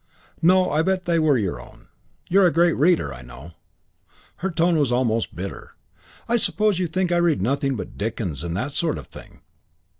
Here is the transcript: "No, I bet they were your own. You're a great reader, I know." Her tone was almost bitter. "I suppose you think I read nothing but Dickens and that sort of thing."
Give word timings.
"No, 0.41 0.71
I 0.71 0.81
bet 0.81 1.05
they 1.05 1.19
were 1.19 1.37
your 1.37 1.61
own. 1.61 1.87
You're 2.27 2.47
a 2.47 2.51
great 2.51 2.73
reader, 2.75 3.13
I 3.13 3.21
know." 3.21 3.51
Her 4.37 4.49
tone 4.49 4.77
was 4.79 4.91
almost 4.91 5.35
bitter. 5.35 5.73
"I 6.27 6.37
suppose 6.37 6.79
you 6.79 6.87
think 6.87 7.11
I 7.11 7.17
read 7.17 7.39
nothing 7.43 7.75
but 7.75 7.99
Dickens 7.99 8.43
and 8.43 8.57
that 8.57 8.71
sort 8.71 8.97
of 8.97 9.05
thing." 9.09 9.41